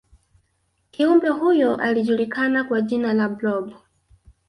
[0.91, 3.73] kiumbe huyo alijulikana kwa jina la blob